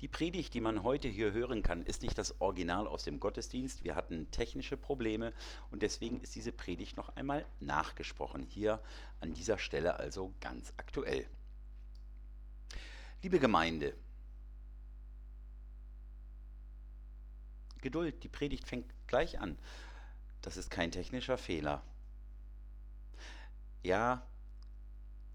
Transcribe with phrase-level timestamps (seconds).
[0.00, 3.84] Die Predigt, die man heute hier hören kann, ist nicht das Original aus dem Gottesdienst.
[3.84, 5.32] Wir hatten technische Probleme
[5.70, 8.42] und deswegen ist diese Predigt noch einmal nachgesprochen.
[8.42, 8.82] Hier
[9.20, 11.26] an dieser Stelle also ganz aktuell.
[13.22, 13.94] Liebe Gemeinde,
[17.84, 19.58] Geduld, die Predigt fängt gleich an.
[20.40, 21.82] Das ist kein technischer Fehler.
[23.82, 24.26] Ja,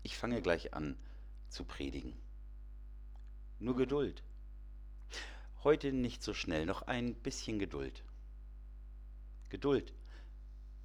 [0.02, 0.98] ich fange gleich an
[1.50, 2.14] zu predigen.
[3.60, 4.24] Nur Geduld.
[5.62, 8.02] Heute nicht so schnell, noch ein bisschen Geduld.
[9.50, 9.94] Geduld.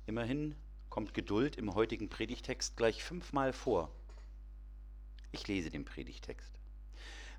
[0.07, 0.57] Immerhin
[0.91, 3.93] kommt Geduld im heutigen Predigtext gleich fünfmal vor.
[5.31, 6.59] Ich lese den Predigtext.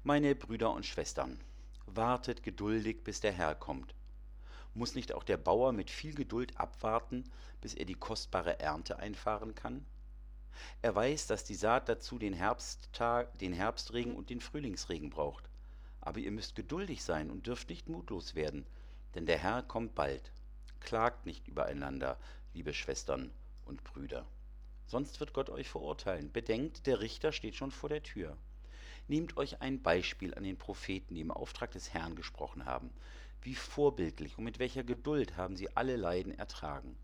[0.03, 1.37] Meine Brüder und Schwestern,
[1.85, 3.93] wartet geduldig, bis der Herr kommt.
[4.73, 7.25] Muss nicht auch der Bauer mit viel Geduld abwarten,
[7.59, 9.85] bis er die kostbare Ernte einfahren kann?
[10.81, 15.49] Er weiß, dass die Saat dazu den Herbsttag, den Herbstregen und den Frühlingsregen braucht.
[16.05, 18.65] Aber ihr müsst geduldig sein und dürft nicht mutlos werden,
[19.15, 20.31] denn der Herr kommt bald.
[20.79, 22.17] Klagt nicht übereinander,
[22.53, 23.31] liebe Schwestern
[23.65, 24.25] und Brüder.
[24.85, 26.31] Sonst wird Gott euch verurteilen.
[26.31, 28.37] Bedenkt, der Richter steht schon vor der Tür.
[29.07, 32.91] Nehmt euch ein Beispiel an den Propheten, die im Auftrag des Herrn gesprochen haben.
[33.41, 36.95] Wie vorbildlich und mit welcher Geduld haben sie alle Leiden ertragen.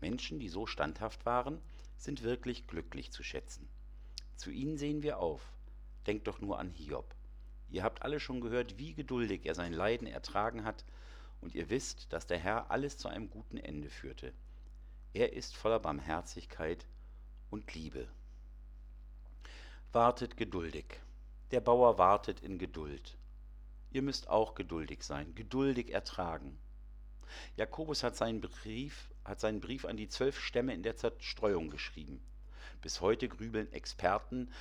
[0.00, 1.60] Menschen, die so standhaft waren,
[1.98, 3.68] sind wirklich glücklich zu schätzen.
[4.36, 5.42] Zu ihnen sehen wir auf.
[6.06, 7.14] Denkt doch nur an Hiob.
[7.70, 10.84] Ihr habt alle schon gehört, wie geduldig er sein Leiden ertragen hat,
[11.40, 14.34] und ihr wisst, dass der Herr alles zu einem guten Ende führte.
[15.14, 16.86] Er ist voller Barmherzigkeit
[17.48, 18.08] und Liebe.
[19.92, 21.00] Wartet geduldig.
[21.50, 23.16] Der Bauer wartet in Geduld.
[23.90, 26.58] Ihr müsst auch geduldig sein, geduldig ertragen.
[27.56, 32.20] Jakobus hat seinen Brief, hat seinen Brief an die zwölf Stämme in der Zerstreuung geschrieben.
[32.82, 34.52] Bis heute grübeln Experten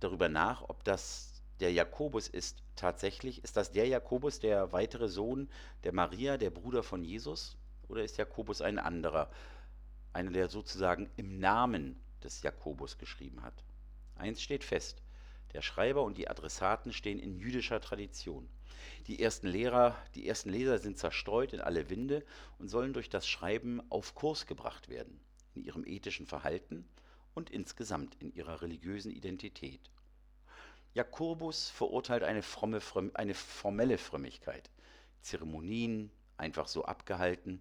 [0.00, 5.48] darüber nach, ob das der Jakobus ist tatsächlich, ist das der Jakobus, der weitere Sohn
[5.84, 7.56] der Maria, der Bruder von Jesus?
[7.88, 9.30] Oder ist Jakobus ein anderer,
[10.12, 13.64] einer, der sozusagen im Namen des Jakobus geschrieben hat?
[14.16, 15.02] Eins steht fest,
[15.52, 18.48] der Schreiber und die Adressaten stehen in jüdischer Tradition.
[19.06, 22.24] Die ersten Lehrer, die ersten Leser sind zerstreut in alle Winde
[22.58, 25.20] und sollen durch das Schreiben auf Kurs gebracht werden,
[25.54, 26.88] in ihrem ethischen Verhalten
[27.34, 29.90] und insgesamt in ihrer religiösen Identität.
[30.94, 32.80] Jakobus verurteilt eine, fromme,
[33.14, 34.70] eine formelle Frömmigkeit,
[35.20, 37.60] Zeremonien einfach so abgehalten,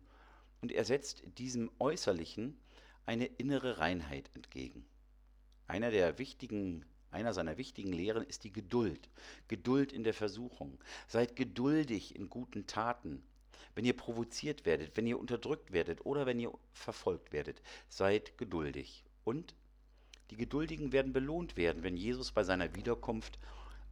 [0.62, 2.58] und er setzt diesem Äußerlichen
[3.06, 4.86] eine innere Reinheit entgegen.
[5.68, 9.08] Einer der wichtigen einer seiner wichtigen Lehren ist die Geduld.
[9.48, 10.80] Geduld in der Versuchung.
[11.08, 13.24] Seid geduldig in guten Taten.
[13.76, 19.04] Wenn ihr provoziert werdet, wenn ihr unterdrückt werdet oder wenn ihr verfolgt werdet, seid geduldig.
[19.24, 19.54] Und
[20.32, 23.40] die Geduldigen werden belohnt werden, wenn Jesus bei seiner Wiederkunft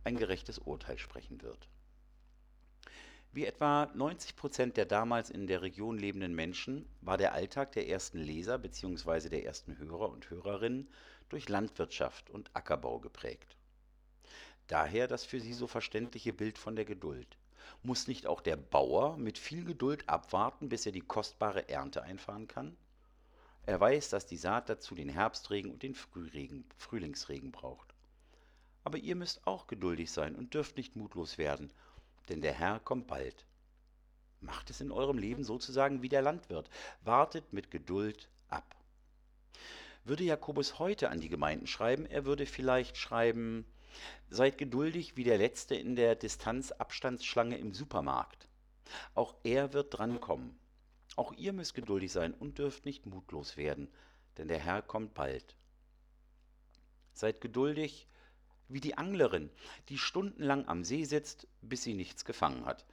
[0.03, 1.68] ein gerechtes Urteil sprechen wird.
[3.34, 7.88] Wie etwa 90 Prozent der damals in der Region lebenden Menschen war der Alltag der
[7.88, 9.30] ersten Leser bzw.
[9.30, 10.90] der ersten Hörer und Hörerinnen
[11.30, 13.56] durch Landwirtschaft und Ackerbau geprägt.
[14.68, 17.38] Daher das für sie so verständliche Bild von der Geduld.
[17.84, 22.47] Muss nicht auch der Bauer mit viel Geduld abwarten, bis er die kostbare Ernte einfahren
[22.47, 22.75] kann?
[23.66, 27.94] Er weiß, dass die Saat dazu den Herbstregen und den Frühregen, Frühlingsregen braucht.
[28.84, 31.72] Aber ihr müsst auch geduldig sein und dürft nicht mutlos werden,
[32.30, 33.46] denn der Herr kommt bald.
[34.40, 36.70] Macht es in eurem Leben sozusagen wie der Landwirt,
[37.04, 38.76] wartet mit Geduld ab.
[40.04, 43.66] Würde Jakobus heute an die Gemeinden schreiben, er würde vielleicht schreiben,
[44.32, 48.48] seid geduldig wie der Letzte in der Distanzabstandsschlange im Supermarkt.
[49.14, 50.58] Auch er wird drankommen.
[51.16, 53.90] Auch ihr müsst geduldig sein und dürft nicht mutlos werden,
[54.38, 55.56] denn der Herr kommt bald.
[57.14, 58.08] Seid geduldig
[58.70, 59.50] wie die Anglerin,
[59.90, 62.86] die stundenlang am See sitzt, bis sie nichts gefangen hat.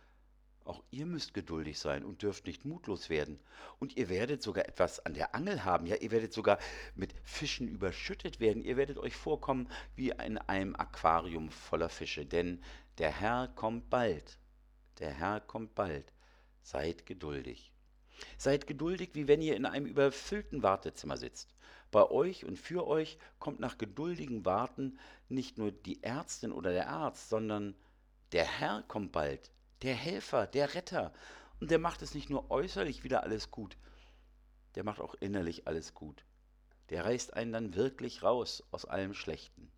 [0.65, 3.41] Auch ihr müsst geduldig sein und dürft nicht mutlos werden.
[3.79, 6.59] Und ihr werdet sogar etwas an der Angel haben, ja, ihr werdet sogar
[6.95, 8.63] mit Fischen überschüttet werden.
[8.63, 12.63] Ihr werdet euch vorkommen wie in einem Aquarium voller Fische, denn
[12.99, 14.39] der Herr kommt bald.
[14.99, 16.13] Der Herr kommt bald.
[16.63, 17.73] Seid geduldig.
[18.37, 21.55] Seid geduldig, wie wenn ihr in einem überfüllten Wartezimmer sitzt.
[21.91, 24.99] Bei euch und für euch kommt nach geduldigem Warten
[25.29, 27.75] nicht nur die Ärztin oder der Arzt, sondern
[28.33, 29.51] der Herr kommt bald,
[29.83, 31.13] der Helfer, der Retter.
[31.61, 33.77] Und der macht es nicht nur äußerlich wieder alles gut,
[34.75, 36.25] der macht auch innerlich alles gut.
[36.91, 39.71] Der reißt einen dann wirklich raus aus allem Schlechten.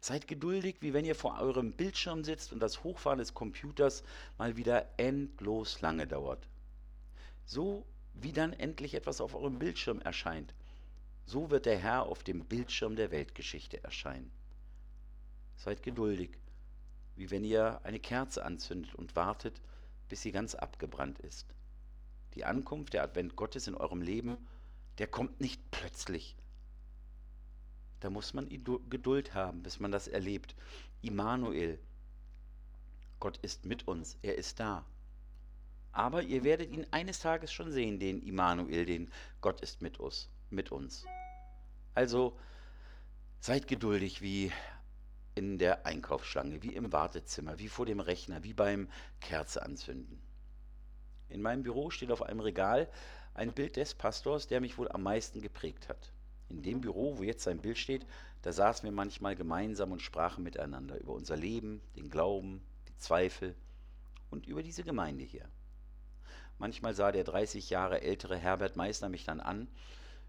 [0.00, 4.02] Seid geduldig, wie wenn ihr vor eurem Bildschirm sitzt und das Hochfahren des Computers
[4.38, 6.48] mal wieder endlos lange dauert.
[7.46, 10.54] So wie dann endlich etwas auf eurem Bildschirm erscheint,
[11.24, 14.30] so wird der Herr auf dem Bildschirm der Weltgeschichte erscheinen.
[15.56, 16.38] Seid geduldig
[17.16, 19.60] wie wenn ihr eine Kerze anzündet und wartet,
[20.08, 21.46] bis sie ganz abgebrannt ist.
[22.34, 24.36] Die Ankunft, der Advent Gottes in eurem Leben,
[24.98, 26.36] der kommt nicht plötzlich.
[28.00, 30.54] Da muss man Geduld haben, bis man das erlebt.
[31.00, 31.78] Immanuel,
[33.18, 34.84] Gott ist mit uns, er ist da.
[35.96, 39.10] Aber ihr werdet ihn eines Tages schon sehen, den Immanuel, den
[39.40, 41.06] Gott ist mit uns, mit uns.
[41.94, 42.36] Also
[43.40, 44.52] seid geduldig wie
[45.34, 48.90] in der Einkaufsschlange, wie im Wartezimmer, wie vor dem Rechner, wie beim
[49.22, 50.20] Kerze anzünden.
[51.30, 52.90] In meinem Büro steht auf einem Regal
[53.32, 56.12] ein Bild des Pastors, der mich wohl am meisten geprägt hat.
[56.50, 58.04] In dem Büro, wo jetzt sein Bild steht,
[58.42, 63.54] da saßen wir manchmal gemeinsam und sprachen miteinander über unser Leben, den Glauben, die Zweifel
[64.28, 65.48] und über diese Gemeinde hier.
[66.58, 69.68] Manchmal sah der 30 Jahre ältere Herbert Meissner mich dann an,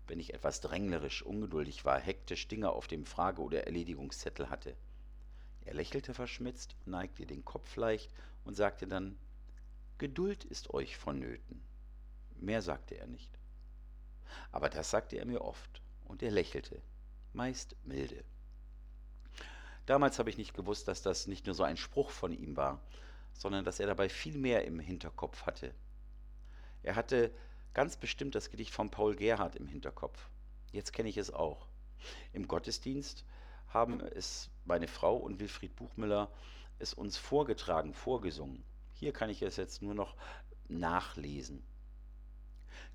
[0.07, 4.75] wenn ich etwas dränglerisch, ungeduldig war, hektisch Dinge auf dem Frage- oder Erledigungszettel hatte.
[5.65, 8.11] Er lächelte verschmitzt, neigte den Kopf leicht
[8.45, 9.17] und sagte dann,
[9.97, 11.61] Geduld ist euch vonnöten.
[12.39, 13.31] Mehr sagte er nicht.
[14.51, 16.81] Aber das sagte er mir oft, und er lächelte,
[17.33, 18.23] meist milde.
[19.85, 22.81] Damals habe ich nicht gewusst, dass das nicht nur so ein Spruch von ihm war,
[23.33, 25.73] sondern dass er dabei viel mehr im Hinterkopf hatte.
[26.83, 27.31] Er hatte
[27.73, 30.29] ganz bestimmt das Gedicht von Paul Gerhardt im Hinterkopf.
[30.71, 31.67] Jetzt kenne ich es auch.
[32.33, 33.25] Im Gottesdienst
[33.67, 36.31] haben es meine Frau und Wilfried Buchmüller
[36.79, 38.63] es uns vorgetragen, vorgesungen.
[38.93, 40.15] Hier kann ich es jetzt nur noch
[40.67, 41.63] nachlesen.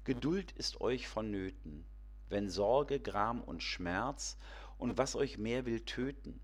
[0.04, 1.84] Geduld ist euch vonnöten,
[2.28, 4.36] wenn Sorge, Gram und Schmerz
[4.78, 6.40] und was euch mehr will töten,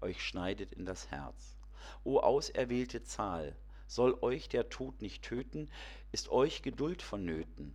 [0.00, 1.56] euch schneidet in das Herz.
[2.04, 3.56] O auserwählte Zahl,
[3.94, 5.68] soll euch der Tod nicht töten,
[6.12, 7.74] ist euch Geduld vonnöten,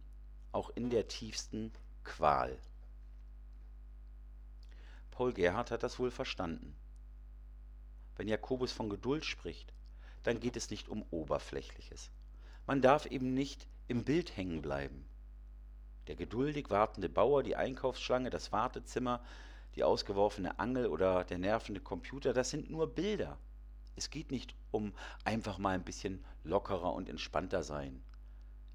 [0.52, 1.72] auch in der tiefsten
[2.04, 2.58] Qual.
[5.12, 6.76] Paul Gerhard hat das wohl verstanden.
[8.16, 9.74] Wenn Jakobus von Geduld spricht,
[10.24, 12.10] dann geht es nicht um Oberflächliches.
[12.66, 15.08] Man darf eben nicht im Bild hängen bleiben.
[16.08, 19.24] Der geduldig wartende Bauer, die Einkaufsschlange, das Wartezimmer,
[19.76, 23.38] die ausgeworfene Angel oder der nervende Computer, das sind nur Bilder.
[23.98, 24.94] Es geht nicht um
[25.26, 28.04] einfach mal ein bisschen lockerer und entspannter sein.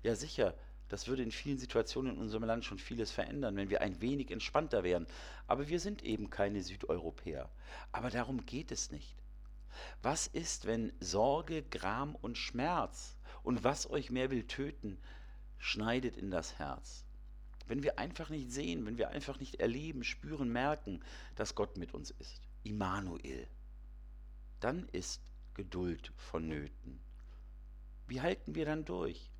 [0.02, 0.52] Ja sicher,
[0.88, 4.32] das würde in vielen Situationen in unserem Land schon vieles verändern, wenn wir ein wenig
[4.32, 5.06] entspannter wären.
[5.46, 7.48] Aber wir sind eben keine Südeuropäer.
[7.92, 9.14] Aber darum geht es nicht.
[10.02, 14.98] Was ist, wenn Sorge, Gram und Schmerz und was euch mehr will töten,
[15.56, 17.04] schneidet in das Herz?
[17.68, 21.00] Wenn wir einfach nicht sehen, wenn wir einfach nicht erleben, spüren, merken,
[21.36, 22.40] dass Gott mit uns ist.
[22.64, 23.46] Immanuel
[24.64, 25.20] dann ist
[25.54, 27.00] Geduld vonnöten.
[28.06, 29.30] Wie halten wir dann durch?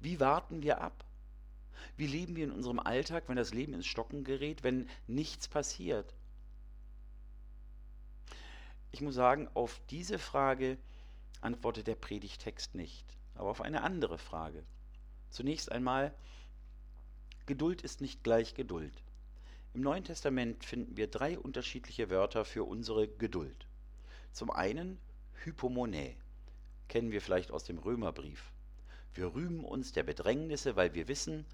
[0.00, 1.04] Wie warten wir ab?
[1.96, 6.14] Wie leben wir in unserem Alltag, wenn das Leben ins Stocken gerät, wenn nichts passiert?
[8.92, 10.78] Ich muss sagen, auf diese Frage
[11.40, 14.64] antwortet der Predigtext nicht, aber auf eine andere Frage.
[15.30, 16.14] Zunächst einmal,
[17.46, 19.02] Geduld ist nicht gleich Geduld.
[19.74, 23.66] Im Neuen Testament finden wir drei unterschiedliche Wörter für unsere Geduld.
[24.32, 24.98] Zum einen
[25.44, 26.16] Hypomonä,
[26.88, 28.52] kennen wir vielleicht aus dem Römerbrief.
[29.14, 31.46] Wir rühmen uns der Bedrängnisse, weil wir wissen,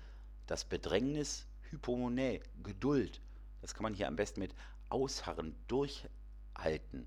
[0.46, 3.20] dass Bedrängnis, Hypomonä, Geduld,
[3.60, 4.54] das kann man hier am besten mit
[4.88, 7.06] ausharren, durchhalten,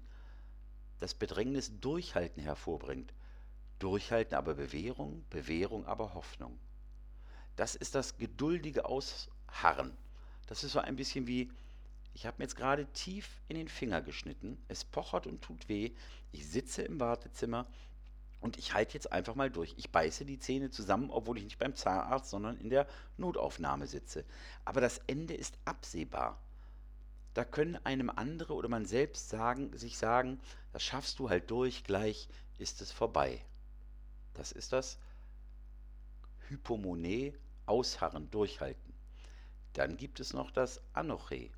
[1.00, 3.13] das Bedrängnis Durchhalten hervorbringt.
[3.79, 6.59] Durchhalten aber Bewährung, Bewährung aber Hoffnung.
[7.56, 9.97] Das ist das geduldige Ausharren.
[10.45, 11.49] Das ist so ein bisschen wie
[12.13, 14.57] ich habe mir jetzt gerade tief in den Finger geschnitten.
[14.68, 15.91] Es pochert und tut weh.
[16.31, 17.68] Ich sitze im Wartezimmer
[18.41, 19.73] und ich halte jetzt einfach mal durch.
[19.77, 22.87] Ich beiße die Zähne zusammen, obwohl ich nicht beim Zahnarzt, sondern in der
[23.18, 24.25] Notaufnahme sitze.
[24.65, 26.41] Aber das Ende ist absehbar.
[27.33, 30.41] Da können einem andere oder man selbst sagen, sich sagen,
[30.73, 32.27] das schaffst du halt durch, gleich
[32.57, 33.45] ist es vorbei.
[34.33, 34.99] Das ist das
[36.49, 37.33] Hypomone,
[37.65, 38.94] ausharren, durchhalten.
[39.73, 41.49] Dann gibt es noch das Anoche.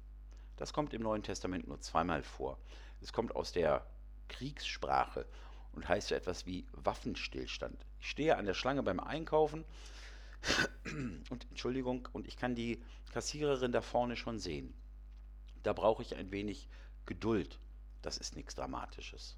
[0.57, 2.57] Das kommt im Neuen Testament nur zweimal vor.
[3.01, 3.86] Es kommt aus der
[4.29, 5.25] Kriegssprache
[5.74, 7.86] und heißt so etwas wie Waffenstillstand.
[8.00, 9.65] Ich stehe an der Schlange beim Einkaufen
[11.29, 14.74] und Entschuldigung, und ich kann die Kassiererin da vorne schon sehen.
[15.63, 16.67] Da brauche ich ein wenig
[17.05, 17.60] Geduld.
[18.01, 19.38] Das ist nichts Dramatisches.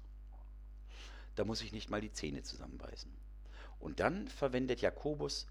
[1.36, 3.12] Da muss ich nicht mal die Zähne zusammenbeißen.
[3.78, 5.46] Und dann verwendet Jakobus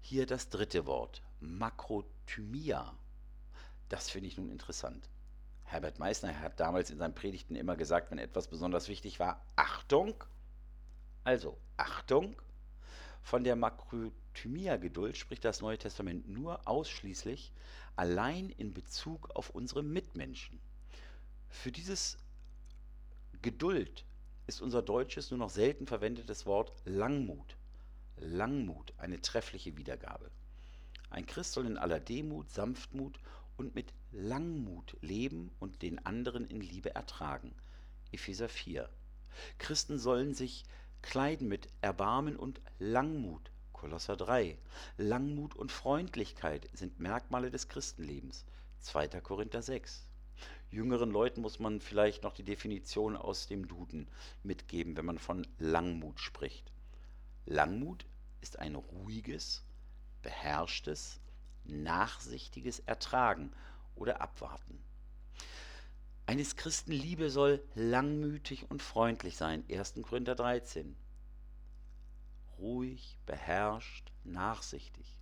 [0.00, 2.94] hier das dritte Wort, Makrothymia.
[3.90, 5.10] Das finde ich nun interessant.
[5.64, 10.14] Herbert Meissner hat damals in seinen Predigten immer gesagt, wenn etwas besonders wichtig war, Achtung.
[11.24, 12.36] Also, Achtung.
[13.20, 17.52] Von der Makrothymia-Geduld spricht das Neue Testament nur ausschließlich
[17.96, 20.60] allein in Bezug auf unsere Mitmenschen.
[21.48, 22.16] Für dieses
[23.42, 24.04] Geduld
[24.46, 27.56] ist unser deutsches nur noch selten verwendetes Wort Langmut.
[28.16, 30.30] Langmut, eine treffliche Wiedergabe.
[31.10, 33.18] Ein Christ soll in aller Demut, Sanftmut
[33.60, 37.54] und mit Langmut leben und den anderen in Liebe ertragen.
[38.10, 38.88] Epheser 4.
[39.58, 40.64] Christen sollen sich
[41.02, 43.52] kleiden mit Erbarmen und Langmut.
[43.74, 44.56] Kolosser 3.
[44.96, 48.46] Langmut und Freundlichkeit sind Merkmale des Christenlebens.
[48.80, 49.08] 2.
[49.20, 50.06] Korinther 6.
[50.70, 54.08] Jüngeren Leuten muss man vielleicht noch die Definition aus dem Duden
[54.42, 56.72] mitgeben, wenn man von Langmut spricht.
[57.44, 58.06] Langmut
[58.40, 59.62] ist ein ruhiges,
[60.22, 61.20] beherrschtes,
[61.64, 63.52] nachsichtiges Ertragen
[63.94, 64.82] oder Abwarten.
[66.26, 69.64] Eines Christen Liebe soll langmütig und freundlich sein.
[69.68, 69.94] 1.
[70.02, 70.96] Korinther 13.
[72.58, 75.18] Ruhig, beherrscht, nachsichtig.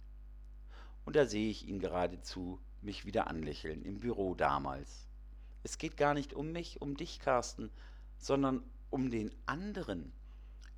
[1.05, 5.09] Und da sehe ich ihn geradezu mich wieder anlächeln, im Büro damals.
[5.63, 7.71] Es geht gar nicht um mich, um dich, Carsten,
[8.19, 10.13] sondern um den anderen.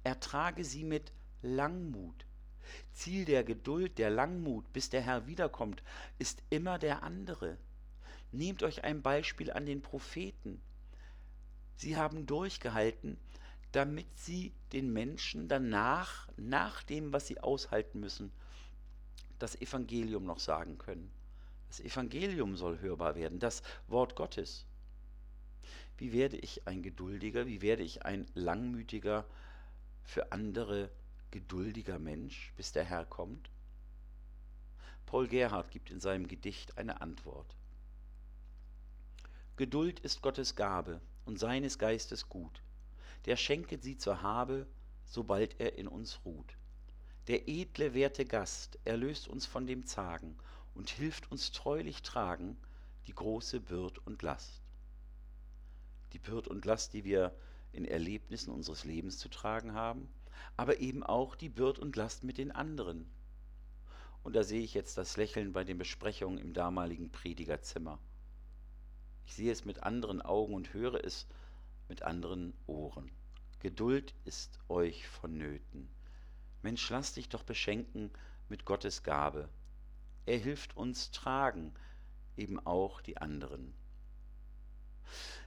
[0.05, 1.13] Ertrage sie mit
[1.43, 2.27] Langmut.
[2.93, 5.83] Ziel der Geduld, der Langmut, bis der Herr wiederkommt,
[6.19, 7.57] ist immer der andere.
[8.33, 10.61] Nehmt euch ein Beispiel an den Propheten.
[11.77, 13.19] Sie haben durchgehalten,
[13.73, 18.33] damit sie den Menschen danach, nach dem, was sie aushalten müssen,
[19.39, 21.11] das Evangelium noch sagen können.
[21.69, 24.67] Das Evangelium soll hörbar werden, das Wort Gottes.
[25.97, 29.25] Wie werde ich ein geduldiger, wie werde ich ein langmütiger,
[30.03, 30.91] für andere
[31.31, 33.51] geduldiger Mensch, bis der Herr kommt?
[35.07, 37.57] Paul Gerhard gibt in seinem Gedicht eine Antwort.
[39.57, 42.63] Geduld ist Gottes Gabe und seines Geistes Gut,
[43.27, 44.67] der schenket sie zur Habe,
[45.05, 46.57] sobald er in uns ruht.
[47.27, 50.37] Der edle, werte Gast erlöst uns von dem Zagen
[50.75, 52.57] und hilft uns treulich tragen
[53.07, 54.63] die große Bürd und Last.
[56.13, 57.35] Die Bürd und Last, die wir
[57.73, 60.09] in Erlebnissen unseres Lebens zu tragen haben,
[60.57, 63.11] aber eben auch die Bürd und Last mit den anderen.
[64.23, 67.99] Und da sehe ich jetzt das Lächeln bei den Besprechungen im damaligen Predigerzimmer.
[69.25, 71.27] Ich sehe es mit anderen Augen und höre es
[71.89, 73.11] mit anderen Ohren.
[73.61, 75.89] Geduld ist euch vonnöten.
[76.63, 78.11] Mensch, lass dich doch beschenken
[78.49, 79.49] mit Gottes Gabe.
[80.27, 81.73] Er hilft uns tragen,
[82.37, 83.75] eben auch die anderen.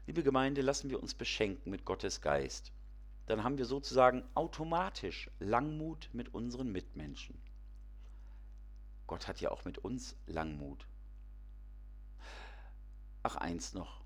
[0.08, 2.72] Liebe Gemeinde, lassen wir uns beschenken mit Gottes Geist.
[3.26, 7.42] Dann haben wir sozusagen automatisch Langmut mit unseren Mitmenschen.
[9.08, 10.88] Gott hat ja auch mit uns Langmut.
[13.22, 14.04] Ach, eins noch.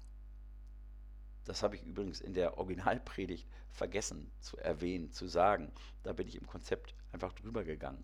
[1.46, 5.72] Das habe ich übrigens in der Originalpredigt vergessen zu erwähnen, zu sagen.
[6.04, 8.04] Da bin ich im Konzept einfach drüber gegangen.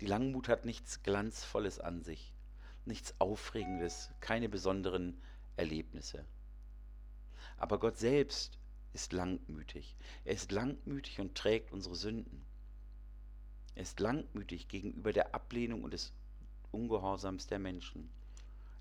[0.00, 2.32] Die Langmut hat nichts Glanzvolles an sich,
[2.84, 5.20] nichts Aufregendes, keine besonderen
[5.56, 6.24] Erlebnisse.
[7.56, 8.58] Aber Gott selbst
[8.92, 9.96] ist langmütig.
[10.24, 12.44] Er ist langmütig und trägt unsere Sünden.
[13.74, 16.12] Er ist langmütig gegenüber der Ablehnung und des
[16.70, 18.08] Ungehorsams der Menschen.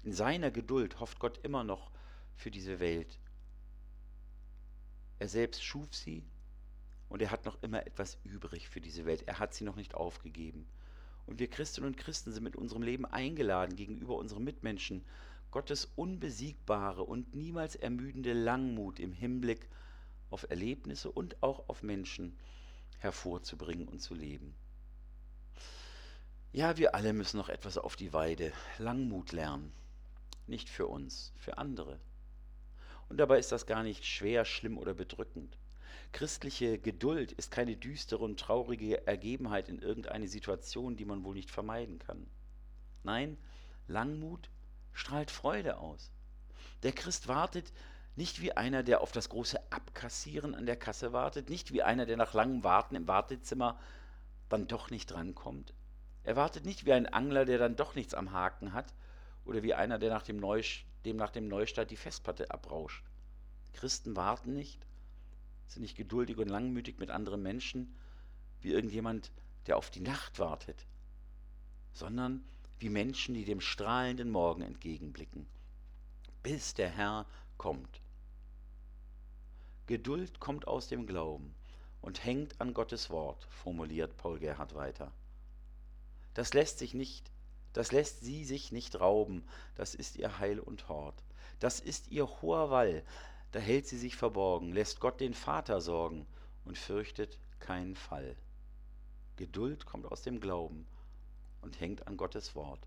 [0.04, 1.92] In seiner Geduld hofft Gott immer noch
[2.36, 3.20] für diese Welt.
[5.20, 6.24] Er selbst schuf sie
[7.10, 9.24] und er hat noch immer etwas übrig für diese Welt.
[9.28, 10.68] Er hat sie noch nicht aufgegeben.
[11.26, 15.04] Und wir Christinnen und Christen sind mit unserem Leben eingeladen, gegenüber unseren Mitmenschen
[15.52, 19.70] Gottes unbesiegbare und niemals ermüdende Langmut im Hinblick
[20.36, 22.38] auf Erlebnisse und auch auf Menschen
[23.00, 24.54] hervorzubringen und zu leben.
[26.52, 29.72] Ja, wir alle müssen noch etwas auf die Weide, Langmut lernen.
[30.46, 32.02] Nicht für uns, für andere.
[33.08, 35.58] Und dabei ist das gar nicht schwer, schlimm oder bedrückend.
[36.12, 41.50] Christliche Geduld ist keine düstere und traurige Ergebenheit in irgendeine Situation, die man wohl nicht
[41.50, 42.28] vermeiden kann.
[43.04, 43.38] Nein,
[43.88, 44.50] Langmut
[44.92, 46.12] strahlt Freude aus.
[46.84, 47.72] Der Christ wartet
[48.16, 52.06] nicht wie einer, der auf das große Abkassieren an der Kasse wartet, nicht wie einer,
[52.06, 53.78] der nach langem Warten im Wartezimmer
[54.50, 55.74] dann doch nicht drankommt.
[56.24, 58.94] Er wartet nicht wie ein Angler, der dann doch nichts am Haken hat,
[59.44, 63.04] oder wie einer, der nach dem, Neust dem nach dem Neustart die Festplatte abrauscht.
[63.74, 64.86] Christen warten nicht,
[65.68, 67.96] sind nicht geduldig und langmütig mit anderen Menschen,
[68.62, 69.32] wie irgendjemand,
[69.68, 70.86] der auf die Nacht wartet,
[71.94, 72.44] sondern
[72.80, 75.46] wie Menschen, die dem strahlenden Morgen entgegenblicken,
[76.42, 77.26] bis der Herr
[77.58, 78.02] kommt.
[79.88, 81.54] Geduld kommt aus dem Glauben
[82.02, 85.12] und hängt an Gottes Wort, formuliert Paul Gerhard weiter.
[86.34, 87.32] Das lässt sich nicht
[87.76, 89.44] das lässt sie sich nicht rauben,
[89.76, 91.22] das ist ihr Heil und Hort.
[91.60, 93.04] Das ist ihr hoher Wall,
[93.52, 96.26] da hält sie sich verborgen, lässt Gott den Vater sorgen
[96.64, 98.38] und fürchtet keinen Fall.
[99.36, 100.88] Geduld kommt aus dem Glauben
[101.62, 102.80] und hängt an Gottes Wort.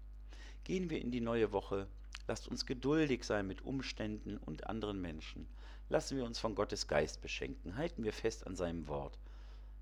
[0.64, 1.86] Gehen wir in die neue Woche,
[2.26, 5.46] lasst uns geduldig sein mit Umständen und anderen Menschen.
[5.90, 9.18] Lassen wir uns von Gottes Geist beschenken, halten wir fest an seinem Wort,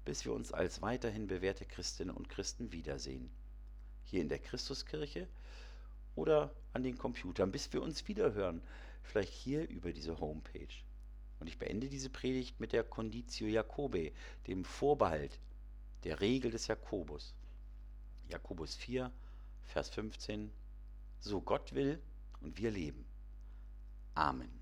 [0.05, 3.29] bis wir uns als weiterhin bewährte Christinnen und Christen wiedersehen.
[4.05, 5.27] Hier in der Christuskirche
[6.15, 8.63] oder an den Computern, bis wir uns wiederhören,
[9.03, 10.75] vielleicht hier über diese Homepage.
[11.41, 14.13] Und ich beende diese Predigt mit der Conditio Jacobe,
[14.47, 15.41] dem Vorbehalt,
[16.05, 17.35] der Regel des Jakobus.
[18.29, 19.11] Jakobus 4,
[19.65, 20.53] Vers 15.
[21.19, 22.01] So Gott will
[22.41, 23.05] und wir leben.
[24.15, 24.56] Amen.